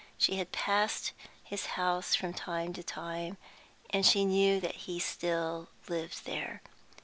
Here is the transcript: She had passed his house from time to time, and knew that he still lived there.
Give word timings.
She 0.17 0.37
had 0.37 0.51
passed 0.51 1.11
his 1.43 1.67
house 1.77 2.15
from 2.15 2.33
time 2.33 2.73
to 2.73 2.81
time, 2.81 3.37
and 3.91 4.15
knew 4.15 4.59
that 4.59 4.73
he 4.87 4.99
still 4.99 5.67
lived 5.87 6.25
there. 6.25 6.63